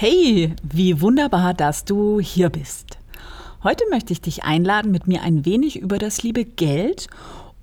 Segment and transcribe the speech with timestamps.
[0.00, 2.98] Hey, wie wunderbar, dass du hier bist.
[3.64, 7.08] Heute möchte ich dich einladen, mit mir ein wenig über das liebe Geld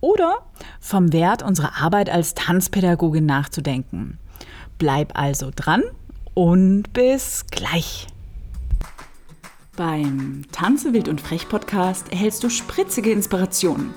[0.01, 0.39] oder
[0.81, 4.19] vom Wert unserer Arbeit als Tanzpädagogin nachzudenken.
[4.77, 5.81] Bleib also dran
[6.33, 8.07] und bis gleich.
[9.77, 13.93] Beim Tanze wild und frech Podcast erhältst du spritzige Inspirationen,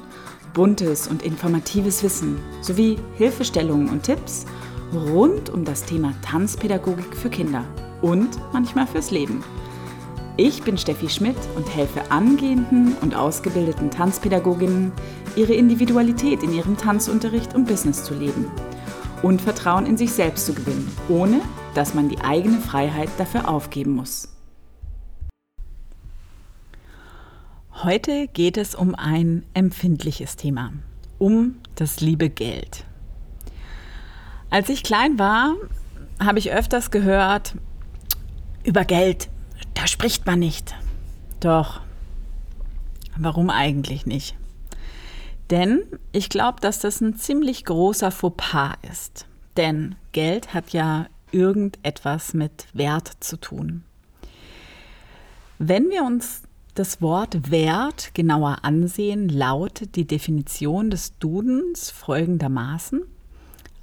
[0.54, 4.46] buntes und informatives Wissen sowie Hilfestellungen und Tipps
[4.92, 7.64] rund um das Thema Tanzpädagogik für Kinder
[8.02, 9.44] und manchmal fürs Leben.
[10.36, 14.92] Ich bin Steffi Schmidt und helfe angehenden und ausgebildeten Tanzpädagoginnen,
[15.34, 18.46] ihre Individualität in ihrem Tanzunterricht und Business zu leben
[19.22, 21.40] und Vertrauen in sich selbst zu gewinnen, ohne
[21.74, 24.28] dass man die eigene Freiheit dafür aufgeben muss.
[27.82, 30.72] Heute geht es um ein empfindliches Thema,
[31.18, 32.84] um das liebe Geld.
[34.50, 35.54] Als ich klein war,
[36.18, 37.54] habe ich öfters gehört,
[38.68, 39.30] über Geld,
[39.72, 40.74] da spricht man nicht.
[41.40, 41.80] Doch,
[43.16, 44.36] warum eigentlich nicht?
[45.48, 45.80] Denn
[46.12, 49.26] ich glaube, dass das ein ziemlich großer Fauxpas ist.
[49.56, 53.84] Denn Geld hat ja irgendetwas mit Wert zu tun.
[55.58, 56.42] Wenn wir uns
[56.74, 63.02] das Wort Wert genauer ansehen, lautet die Definition des Dudens folgendermaßen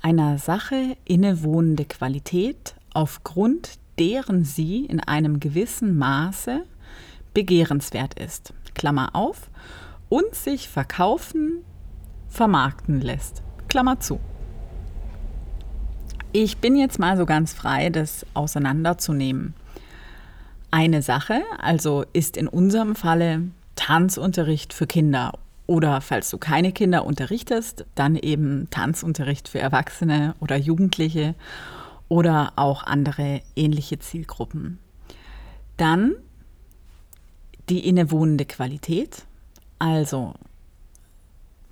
[0.03, 6.63] einer Sache innewohnende Qualität aufgrund deren sie in einem gewissen Maße
[7.33, 8.53] begehrenswert ist.
[8.73, 9.49] Klammer auf,
[10.09, 11.63] und sich verkaufen,
[12.27, 13.41] vermarkten lässt.
[13.67, 14.19] Klammer zu.
[16.31, 19.53] Ich bin jetzt mal so ganz frei, das auseinanderzunehmen.
[20.69, 23.43] Eine Sache, also ist in unserem Falle
[23.75, 25.33] Tanzunterricht für Kinder
[25.67, 31.33] oder falls du keine Kinder unterrichtest, dann eben Tanzunterricht für Erwachsene oder Jugendliche
[32.09, 34.79] oder auch andere ähnliche Zielgruppen.
[35.77, 36.15] Dann
[37.69, 39.25] die innewohnende Qualität,
[39.79, 40.33] also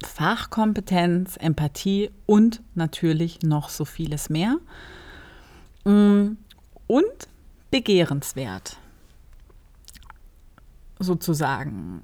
[0.04, 4.58] Fachkompetenz, Empathie und natürlich noch so vieles mehr.
[5.86, 6.38] Mm,
[6.88, 7.28] und
[7.72, 8.78] begehrenswert,
[11.00, 12.04] sozusagen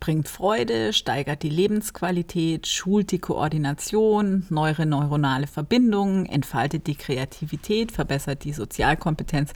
[0.00, 8.44] bringt Freude, steigert die Lebensqualität, schult die Koordination, neue neuronale Verbindungen, entfaltet die Kreativität, verbessert
[8.44, 9.52] die Sozialkompetenz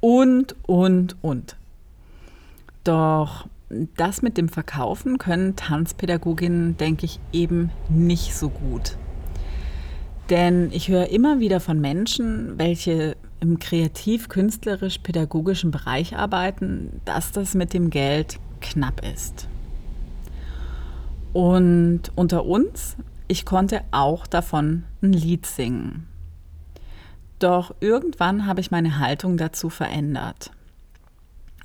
[0.00, 1.56] und, und, und.
[2.82, 3.46] Doch
[3.96, 8.96] das mit dem Verkaufen können Tanzpädagoginnen, denke ich, eben nicht so gut.
[10.30, 17.74] Denn ich höre immer wieder von Menschen, welche im kreativ-künstlerisch-pädagogischen Bereich arbeiten, dass das mit
[17.74, 19.48] dem Geld knapp ist.
[21.34, 22.96] Und unter uns,
[23.26, 26.06] ich konnte auch davon ein Lied singen.
[27.40, 30.52] Doch irgendwann habe ich meine Haltung dazu verändert.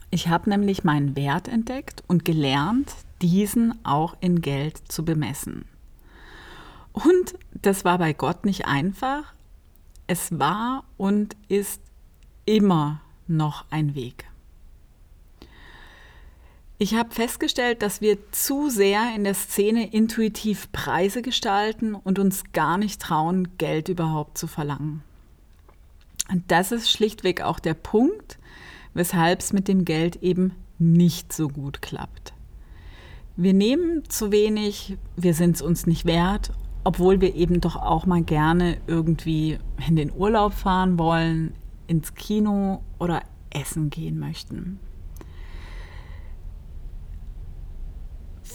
[0.09, 2.91] Ich habe nämlich meinen Wert entdeckt und gelernt,
[3.22, 5.66] diesen auch in Geld zu bemessen.
[6.91, 9.35] Und das war bei Gott nicht einfach.
[10.08, 11.79] Es war und ist
[12.46, 14.28] immer noch ein Weg.
[16.81, 22.53] Ich habe festgestellt, dass wir zu sehr in der Szene intuitiv Preise gestalten und uns
[22.53, 25.03] gar nicht trauen, Geld überhaupt zu verlangen.
[26.31, 28.40] Und das ist schlichtweg auch der Punkt,
[28.94, 32.31] weshalb es mit dem Geld eben nicht so gut klappt.
[33.35, 36.53] Wir nehmen zu wenig, wir sind es uns nicht wert,
[36.85, 41.53] obwohl wir eben doch auch mal gerne irgendwie in den Urlaub fahren wollen,
[41.88, 44.79] ins Kino oder essen gehen möchten.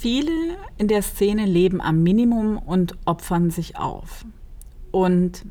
[0.04, 4.26] Viele in der Szene leben am Minimum und opfern sich auf.
[4.90, 5.46] Und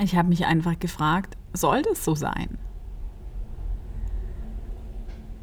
[0.00, 2.58] ich habe mich einfach gefragt, soll das so sein?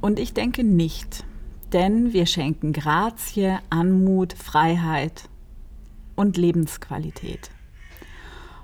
[0.01, 1.23] Und ich denke nicht,
[1.71, 5.29] denn wir schenken Grazie, Anmut, Freiheit
[6.17, 7.49] und Lebensqualität.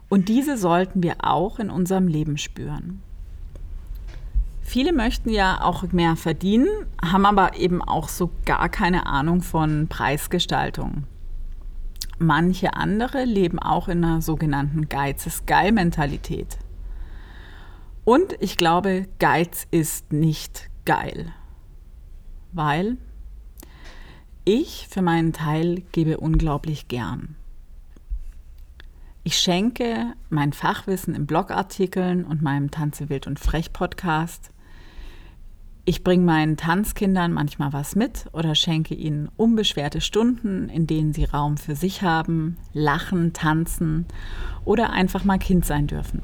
[0.09, 3.01] Und diese sollten wir auch in unserem Leben spüren.
[4.69, 6.67] Viele möchten ja auch mehr verdienen,
[7.03, 11.07] haben aber eben auch so gar keine Ahnung von Preisgestaltung.
[12.19, 16.59] Manche andere leben auch in einer sogenannten Geiz ist geil Mentalität.
[18.05, 21.33] Und ich glaube, Geiz ist nicht geil,
[22.51, 22.97] weil
[24.45, 27.37] ich für meinen Teil gebe unglaublich gern.
[29.23, 34.51] Ich schenke mein Fachwissen in Blogartikeln und meinem Tanze wild und frech Podcast
[35.89, 41.23] ich bringe meinen Tanzkindern manchmal was mit oder schenke ihnen unbeschwerte Stunden, in denen sie
[41.23, 44.05] Raum für sich haben, lachen, tanzen
[44.65, 46.21] oder einfach mal Kind sein dürfen.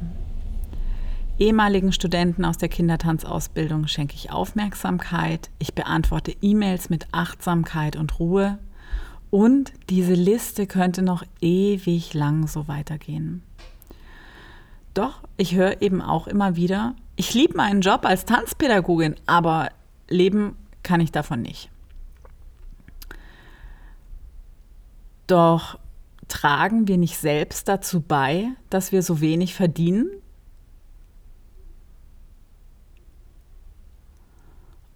[1.39, 5.49] Ehemaligen Studenten aus der Kindertanzausbildung schenke ich Aufmerksamkeit.
[5.57, 8.59] Ich beantworte E-Mails mit Achtsamkeit und Ruhe.
[9.31, 13.41] Und diese Liste könnte noch ewig lang so weitergehen.
[14.95, 19.69] Doch, ich höre eben auch immer wieder, ich liebe meinen Job als Tanzpädagogin, aber
[20.07, 21.69] leben kann ich davon nicht.
[25.27, 25.77] Doch
[26.29, 30.09] tragen wir nicht selbst dazu bei, dass wir so wenig verdienen?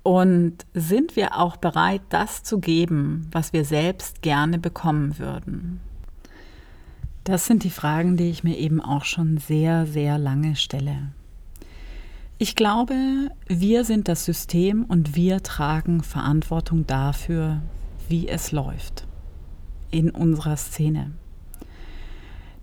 [0.02, 5.82] Und sind wir auch bereit, das zu geben, was wir selbst gerne bekommen würden?
[7.24, 11.12] Das sind die Fragen, die ich mir eben auch schon sehr, sehr lange stelle.
[12.38, 12.96] Ich glaube,
[13.48, 17.62] wir sind das System und wir tragen Verantwortung dafür,
[18.08, 19.06] wie es läuft
[19.92, 21.12] in unserer Szene.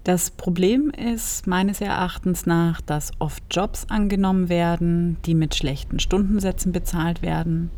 [0.02, 6.72] Das Problem ist meines Erachtens nach, dass oft Jobs angenommen werden, die mit schlechten Stundensätzen
[6.72, 7.70] bezahlt werden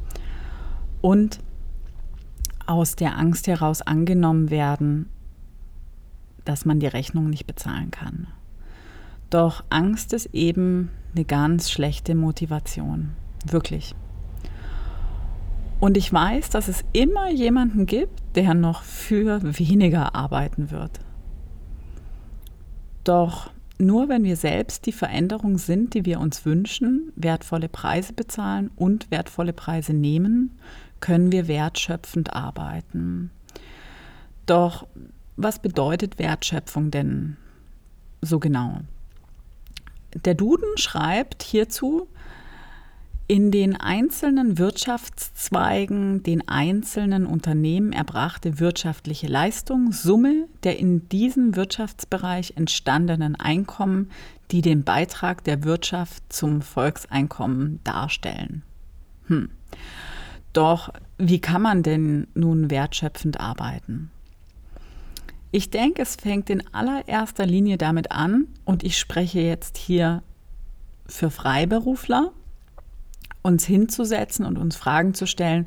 [1.00, 1.40] und
[2.66, 5.08] aus der Angst heraus angenommen werden,
[6.49, 8.27] dass man die Rechnung nicht bezahlen kann.
[9.29, 13.11] Doch Angst ist eben eine ganz schlechte Motivation.
[13.45, 13.95] Wirklich.
[15.79, 21.00] Und ich weiß, dass es immer jemanden gibt, der noch für weniger arbeiten wird.
[23.05, 28.71] Doch nur wenn wir selbst die Veränderung sind, die wir uns wünschen, wertvolle Preise bezahlen
[28.75, 30.59] und wertvolle Preise nehmen,
[31.00, 33.31] können wir wertschöpfend arbeiten.
[34.47, 34.87] Doch
[35.38, 37.37] was bedeutet Wertschöpfung denn
[38.20, 38.81] so genau?
[40.25, 42.08] Der Duden schreibt hierzu,
[43.29, 52.55] in den einzelnen Wirtschaftszweigen den einzelnen Unternehmen erbrachte wirtschaftliche Leistung, Summe der in diesem Wirtschaftsbereich
[52.56, 54.11] entstandenen Einkommen,
[54.50, 58.62] die den Beitrag der Wirtschaft zum Volkseinkommen darstellen.
[59.26, 59.50] Hm.
[60.55, 64.11] Doch wie kann man denn nun wertschöpfend arbeiten?
[65.50, 70.23] Ich denke, es fängt in allererster Linie damit an, und ich spreche jetzt hier
[71.06, 72.33] für Freiberufler,
[73.43, 75.67] uns hinzusetzen und uns Fragen zu stellen,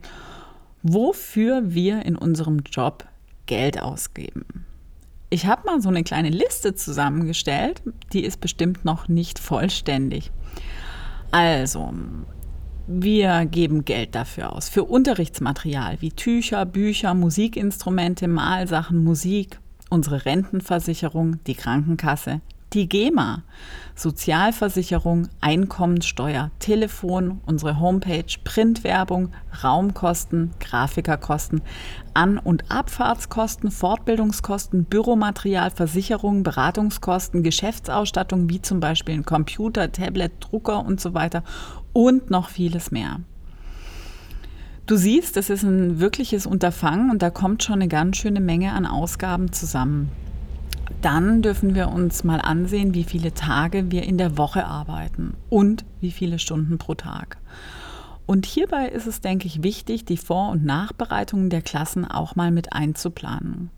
[0.84, 3.06] wofür wir in unserem Job
[3.48, 4.66] Geld ausgeben.
[5.32, 7.82] Ich habe mal so eine kleine Liste zusammengestellt,
[8.12, 10.32] die ist bestimmt noch nicht vollständig.
[11.32, 11.94] Also,
[12.86, 19.61] wir geben Geld dafür aus, für Unterrichtsmaterial wie Tücher, Bücher, Musikinstrumente, Malsachen, Musik,
[19.92, 22.42] unsere Rentenversicherung, die Krankenkasse,
[22.74, 23.44] die GEMA,
[23.96, 31.62] Sozialversicherung, Einkommenssteuer, Telefon, unsere Homepage, Printwerbung, Raumkosten, Grafikerkosten,
[32.14, 40.86] An- und Abfahrtskosten, Fortbildungskosten, Büromaterial, Versicherung, Beratungskosten, Geschäftsausstattung wie zum Beispiel ein Computer, Tablet, Drucker
[40.86, 41.44] und so weiter
[41.92, 43.20] und noch vieles mehr.
[44.92, 48.74] Du siehst, es ist ein wirkliches Unterfangen und da kommt schon eine ganz schöne Menge
[48.74, 50.12] an Ausgaben zusammen.
[51.02, 55.86] Dann dürfen wir uns mal ansehen, wie viele Tage wir in der Woche arbeiten und
[56.02, 57.38] wie viele Stunden pro Tag.
[58.26, 62.52] Und hierbei ist es, denke ich, wichtig, die Vor- und Nachbereitungen der Klassen auch mal
[62.52, 63.70] mit einzuplanen.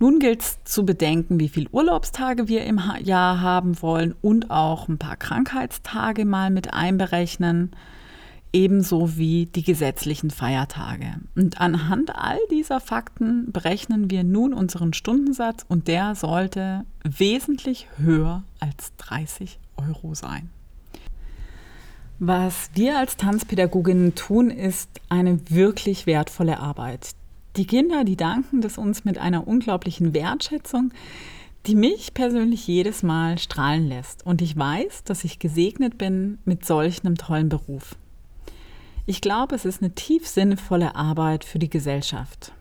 [0.00, 4.88] Nun gilt es zu bedenken, wie viele Urlaubstage wir im Jahr haben wollen und auch
[4.88, 7.70] ein paar Krankheitstage mal mit einberechnen
[8.52, 11.20] ebenso wie die gesetzlichen Feiertage.
[11.36, 18.44] Und anhand all dieser Fakten berechnen wir nun unseren Stundensatz und der sollte wesentlich höher
[18.58, 20.50] als 30 Euro sein.
[22.18, 27.12] Was wir als Tanzpädagoginnen tun, ist eine wirklich wertvolle Arbeit.
[27.56, 30.92] Die Kinder, die danken das uns mit einer unglaublichen Wertschätzung,
[31.66, 34.24] die mich persönlich jedes Mal strahlen lässt.
[34.26, 37.96] Und ich weiß, dass ich gesegnet bin mit solch einem tollen Beruf.
[39.10, 42.52] Ich glaube, es ist eine tief sinnvolle Arbeit für die Gesellschaft.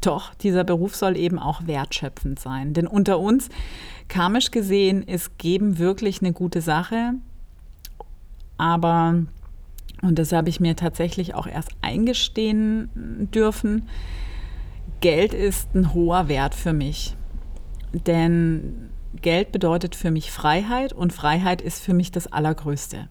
[0.00, 2.74] Doch dieser Beruf soll eben auch wertschöpfend sein.
[2.74, 3.48] Denn unter uns,
[4.08, 7.12] karmisch gesehen, ist Geben wirklich eine gute Sache.
[8.58, 9.14] Aber,
[10.02, 13.88] und das habe ich mir tatsächlich auch erst eingestehen dürfen,
[15.00, 17.16] Geld ist ein hoher Wert für mich.
[17.92, 18.90] Denn
[19.20, 23.08] Geld bedeutet für mich Freiheit und Freiheit ist für mich das Allergrößte.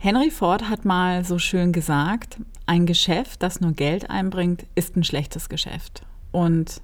[0.00, 5.02] Henry Ford hat mal so schön gesagt, ein Geschäft, das nur Geld einbringt, ist ein
[5.02, 6.02] schlechtes Geschäft.
[6.30, 6.80] Und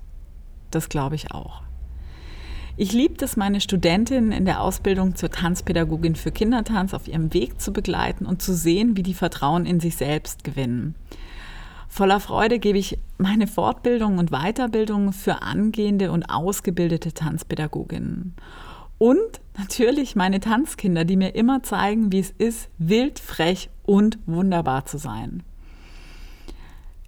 [0.72, 1.62] das glaube ich auch.
[2.76, 7.60] Ich liebe es, meine Studentinnen in der Ausbildung zur Tanzpädagogin für Kindertanz auf ihrem Weg
[7.60, 10.96] zu begleiten und zu sehen, wie die Vertrauen in sich selbst gewinnen.
[11.86, 18.34] Voller Freude gebe ich meine Fortbildung und Weiterbildung für angehende und ausgebildete Tanzpädagoginnen.
[19.04, 24.86] Und natürlich meine Tanzkinder, die mir immer zeigen, wie es ist, wild, frech und wunderbar
[24.86, 25.42] zu sein.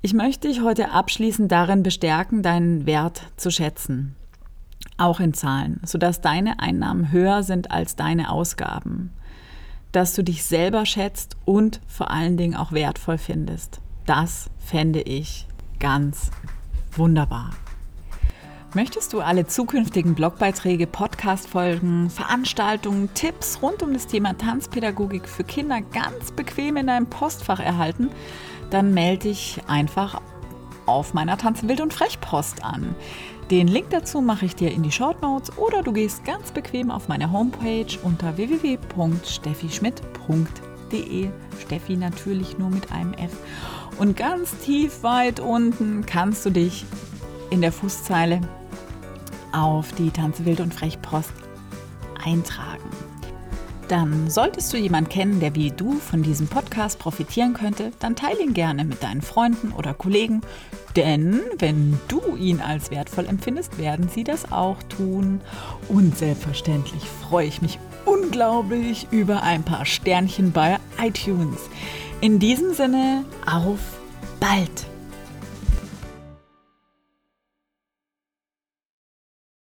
[0.03, 4.15] Ich möchte dich heute abschließend darin bestärken, deinen Wert zu schätzen,
[4.99, 9.11] auch in Zahlen, sodass deine Einnahmen höher sind als deine Ausgaben,
[9.93, 13.81] dass du dich selber schätzt und vor allen Dingen auch wertvoll findest.
[14.05, 15.47] Das fände ich
[15.79, 16.31] ganz
[16.95, 17.53] wunderbar.
[18.75, 25.81] Möchtest du alle zukünftigen Blogbeiträge, Podcast-Folgen, Veranstaltungen, Tipps rund um das Thema Tanzpädagogik für Kinder
[25.81, 28.11] ganz bequem in deinem Postfach erhalten?
[28.71, 30.21] Dann melde dich einfach
[30.85, 32.95] auf meiner Tanzen wild und frech Post an.
[33.51, 36.91] Den Link dazu mache ich dir in die Short Notes oder du gehst ganz bequem
[36.91, 41.29] auf meine Homepage unter www.steffischmidt.de.
[41.61, 43.31] Steffi natürlich nur mit einem F.
[43.99, 46.85] Und ganz tief weit unten kannst du dich
[47.51, 48.41] in der Fußzeile
[49.53, 51.33] auf die Tanze wild und frech Post
[52.25, 52.91] eintragen.
[53.89, 58.43] Dann solltest du jemanden kennen, der wie du von diesem Podcast profitieren könnte, dann teile
[58.43, 60.41] ihn gerne mit deinen Freunden oder Kollegen,
[60.97, 65.41] denn wenn du ihn als wertvoll empfindest, werden sie das auch tun.
[65.89, 71.61] Und selbstverständlich freue ich mich unglaublich über ein paar Sternchen bei iTunes.
[72.21, 73.79] In diesem Sinne, auf
[74.41, 74.87] bald!